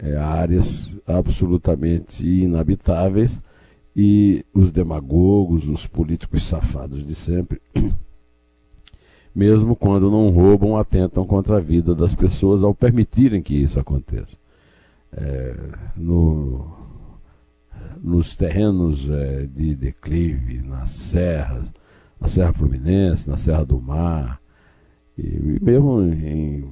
é, 0.00 0.16
áreas 0.16 0.96
absolutamente 1.06 2.26
inabitáveis 2.26 3.38
e 3.94 4.44
os 4.52 4.72
demagogos, 4.72 5.68
os 5.68 5.86
políticos 5.86 6.42
safados 6.42 7.06
de 7.06 7.14
sempre, 7.14 7.62
mesmo 9.34 9.74
quando 9.74 10.10
não 10.10 10.30
roubam, 10.30 10.76
atentam 10.76 11.26
contra 11.26 11.56
a 11.56 11.60
vida 11.60 11.94
das 11.94 12.14
pessoas 12.14 12.62
ao 12.62 12.74
permitirem 12.74 13.42
que 13.42 13.54
isso 13.54 13.80
aconteça. 13.80 14.36
É, 15.14 15.56
no, 15.96 16.66
nos 18.02 18.36
terrenos 18.36 19.08
é, 19.08 19.46
de 19.46 19.74
declive, 19.74 20.62
nas 20.62 20.90
serras, 20.90 21.72
na 22.20 22.28
Serra 22.28 22.52
Fluminense, 22.52 23.28
na 23.28 23.36
Serra 23.36 23.64
do 23.64 23.80
Mar, 23.80 24.40
e, 25.16 25.22
e 25.22 25.58
mesmo 25.62 26.00
em, 26.02 26.68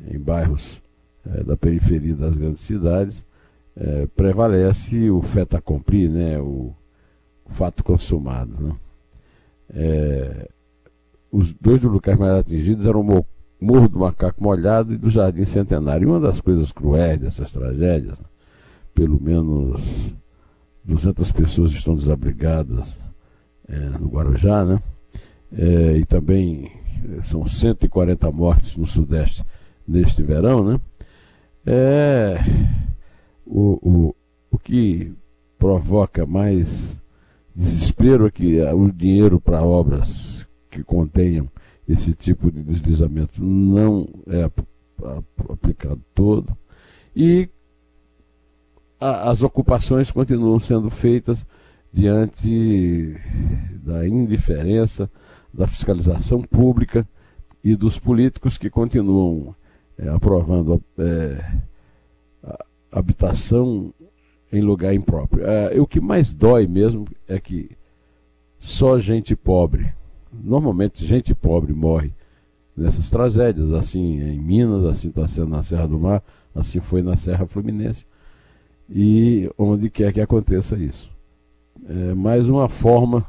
em 0.00 0.18
bairros 0.18 0.80
é, 1.26 1.42
da 1.42 1.56
periferia 1.56 2.14
das 2.14 2.36
grandes 2.36 2.62
cidades, 2.62 3.24
é, 3.76 4.06
prevalece 4.14 5.10
o 5.10 5.22
fait 5.22 5.54
accompli, 5.54 6.08
né, 6.08 6.38
o, 6.38 6.74
o 7.44 7.50
fato 7.50 7.84
consumado. 7.84 8.52
Né? 8.60 8.76
É, 9.72 10.48
os 11.30 11.52
dois 11.52 11.80
locais 11.82 12.18
mais 12.18 12.38
atingidos 12.38 12.86
eram 12.86 13.00
o 13.00 13.26
Morro 13.60 13.88
do 13.88 13.98
Macaco 13.98 14.42
Molhado 14.42 14.92
e 14.92 14.96
do 14.96 15.10
Jardim 15.10 15.44
Centenário. 15.44 16.04
E 16.04 16.10
uma 16.10 16.20
das 16.20 16.40
coisas 16.40 16.72
cruéis 16.72 17.20
dessas 17.20 17.52
tragédias, 17.52 18.18
pelo 18.94 19.20
menos 19.20 19.80
200 20.84 21.30
pessoas 21.32 21.72
estão 21.72 21.94
desabrigadas 21.94 22.98
é, 23.68 23.78
no 23.98 24.08
Guarujá, 24.08 24.64
né? 24.64 24.82
É, 25.52 25.96
e 25.98 26.04
também 26.04 26.70
é, 27.18 27.22
são 27.22 27.46
140 27.46 28.30
mortes 28.32 28.76
no 28.76 28.86
Sudeste 28.86 29.44
neste 29.86 30.22
verão, 30.22 30.64
né? 30.64 30.80
É, 31.66 32.38
o, 33.46 33.78
o, 33.82 34.16
o 34.50 34.58
que 34.58 35.12
provoca 35.58 36.24
mais 36.24 37.00
desespero 37.54 38.26
é 38.26 38.30
que 38.30 38.60
o 38.62 38.90
dinheiro 38.90 39.38
para 39.38 39.62
obras 39.62 40.29
que 40.70 40.84
contenham 40.84 41.48
esse 41.88 42.14
tipo 42.14 42.50
de 42.50 42.62
deslizamento 42.62 43.42
não 43.42 44.06
é 44.28 44.50
aplicado 45.52 46.00
todo. 46.14 46.56
E 47.14 47.48
a, 49.00 49.30
as 49.30 49.42
ocupações 49.42 50.10
continuam 50.10 50.60
sendo 50.60 50.90
feitas 50.90 51.44
diante 51.92 53.16
da 53.82 54.06
indiferença 54.06 55.10
da 55.52 55.66
fiscalização 55.66 56.42
pública 56.42 57.06
e 57.64 57.74
dos 57.74 57.98
políticos 57.98 58.56
que 58.56 58.70
continuam 58.70 59.54
é, 59.98 60.08
aprovando 60.08 60.82
é, 60.96 61.60
habitação 62.90 63.92
em 64.52 64.60
lugar 64.60 64.94
impróprio. 64.94 65.44
É, 65.44 65.80
o 65.80 65.86
que 65.86 66.00
mais 66.00 66.32
dói 66.32 66.66
mesmo 66.66 67.06
é 67.28 67.38
que 67.38 67.70
só 68.58 68.98
gente 68.98 69.34
pobre, 69.34 69.92
normalmente 70.32 71.04
gente 71.04 71.34
pobre 71.34 71.72
morre 71.72 72.12
nessas 72.76 73.10
tragédias, 73.10 73.72
assim 73.72 74.20
em 74.20 74.40
Minas, 74.40 74.84
assim 74.84 75.08
está 75.08 75.26
sendo 75.26 75.48
na 75.48 75.62
Serra 75.62 75.86
do 75.86 75.98
Mar, 75.98 76.22
assim 76.54 76.80
foi 76.80 77.02
na 77.02 77.16
Serra 77.16 77.46
Fluminense 77.46 78.06
e 78.88 79.48
onde 79.56 79.88
quer 79.88 80.12
que 80.12 80.20
aconteça 80.20 80.76
isso. 80.76 81.10
É 81.88 82.14
mais 82.14 82.48
uma 82.48 82.68
forma 82.68 83.24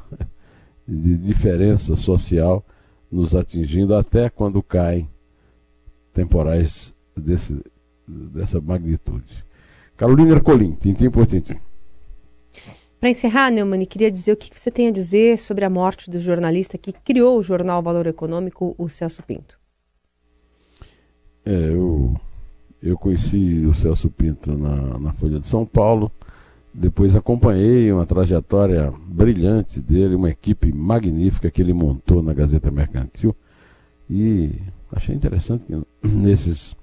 de 0.86 1.16
diferença 1.16 1.96
social 1.96 2.64
nos 3.10 3.34
atingindo 3.34 3.94
até 3.94 4.28
quando 4.28 4.62
caem 4.62 5.08
temporais 6.12 6.94
desse, 7.16 7.62
dessa 8.06 8.60
magnitude. 8.60 9.44
Carolina 9.96 10.32
Ercolim, 10.32 10.72
tintim 10.72 11.10
por 11.10 11.26
tintim. 11.26 11.58
Para 13.02 13.10
encerrar, 13.10 13.50
Neumann, 13.50 13.84
queria 13.84 14.12
dizer 14.12 14.30
o 14.30 14.36
que 14.36 14.56
você 14.56 14.70
tem 14.70 14.86
a 14.86 14.92
dizer 14.92 15.36
sobre 15.36 15.64
a 15.64 15.68
morte 15.68 16.08
do 16.08 16.20
jornalista 16.20 16.78
que 16.78 16.92
criou 16.92 17.36
o 17.36 17.42
jornal 17.42 17.82
Valor 17.82 18.06
Econômico, 18.06 18.76
o 18.78 18.88
Celso 18.88 19.24
Pinto. 19.24 19.58
É, 21.44 21.52
eu 21.74 22.14
eu 22.80 22.96
conheci 22.96 23.66
o 23.66 23.74
Celso 23.74 24.08
Pinto 24.08 24.56
na, 24.56 25.00
na 25.00 25.12
Folha 25.14 25.40
de 25.40 25.48
São 25.48 25.66
Paulo, 25.66 26.12
depois 26.72 27.16
acompanhei 27.16 27.90
uma 27.90 28.06
trajetória 28.06 28.92
brilhante 29.04 29.80
dele, 29.80 30.14
uma 30.14 30.30
equipe 30.30 30.72
magnífica 30.72 31.50
que 31.50 31.60
ele 31.60 31.72
montou 31.72 32.22
na 32.22 32.32
Gazeta 32.32 32.70
Mercantil. 32.70 33.34
E 34.08 34.60
achei 34.92 35.12
interessante 35.12 35.64
que 35.64 36.06
nesses. 36.06 36.76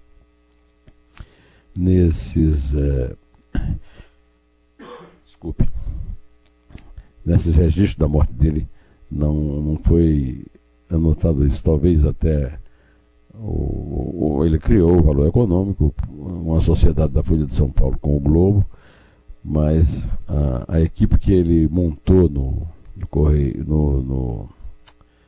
nesses. 1.73 2.73
É, 2.75 3.15
desculpe. 5.23 5.78
Nesses 7.25 7.55
registros 7.55 7.95
da 7.95 8.07
morte 8.07 8.33
dele 8.33 8.67
não, 9.11 9.33
não 9.33 9.77
foi 9.77 10.45
anotado 10.89 11.45
isso, 11.45 11.63
talvez 11.63 12.05
até 12.05 12.57
o, 13.33 14.37
o, 14.37 14.45
ele 14.45 14.59
criou 14.59 14.97
o 14.97 15.03
valor 15.03 15.27
econômico, 15.27 15.93
uma 16.09 16.59
sociedade 16.59 17.13
da 17.13 17.23
Folha 17.23 17.45
de 17.45 17.53
São 17.53 17.69
Paulo 17.69 17.97
com 17.99 18.15
o 18.15 18.19
Globo, 18.19 18.65
mas 19.43 20.03
a, 20.27 20.75
a 20.75 20.81
equipe 20.81 21.17
que 21.17 21.31
ele 21.31 21.67
montou 21.67 22.29
no, 22.29 22.67
no 22.95 23.07
Correio, 23.07 23.63
no, 23.65 24.01
no, 24.01 24.49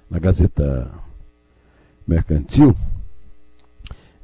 na 0.10 0.19
Gazeta 0.19 0.91
Mercantil, 2.08 2.75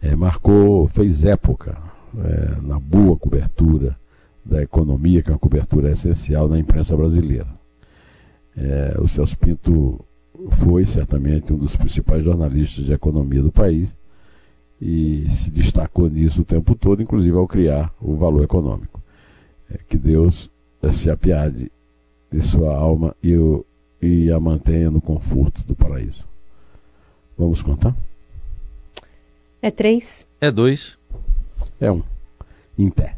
é, 0.01 0.15
marcou, 0.15 0.87
fez 0.87 1.25
época 1.25 1.77
é, 2.17 2.61
na 2.61 2.79
boa 2.79 3.17
cobertura 3.17 3.97
da 4.47 4.61
economia, 4.61 5.21
que 5.21 5.29
é 5.29 5.33
uma 5.33 5.39
cobertura 5.39 5.91
essencial 5.91 6.47
na 6.47 6.57
imprensa 6.57 6.95
brasileira. 6.95 7.47
É, 8.55 8.95
o 8.99 9.07
Celso 9.07 9.37
Pinto 9.37 9.99
foi 10.59 10.85
certamente 10.85 11.53
um 11.53 11.57
dos 11.57 11.75
principais 11.75 12.23
jornalistas 12.23 12.85
de 12.85 12.93
economia 12.93 13.41
do 13.41 13.51
país 13.51 13.95
e 14.81 15.27
se 15.29 15.51
destacou 15.51 16.09
nisso 16.09 16.41
o 16.41 16.45
tempo 16.45 16.75
todo, 16.75 17.01
inclusive 17.01 17.35
ao 17.35 17.47
criar 17.47 17.93
o 17.99 18.15
valor 18.15 18.43
econômico. 18.43 19.01
É, 19.69 19.77
que 19.87 19.97
Deus 19.97 20.49
se 20.91 21.09
apiade 21.09 21.71
de 22.31 22.41
sua 22.41 22.75
alma 22.75 23.15
e, 23.21 23.35
o, 23.35 23.65
e 24.01 24.31
a 24.31 24.39
mantenha 24.39 24.89
no 24.89 25.01
conforto 25.01 25.61
do 25.63 25.75
paraíso. 25.75 26.25
Vamos 27.37 27.61
contar? 27.61 27.95
É 29.61 29.71
três. 29.71 30.25
É 30.39 30.51
dois. 30.51 30.97
É 31.79 31.91
um. 31.91 32.01
Em 32.77 32.89
pé. 32.89 33.17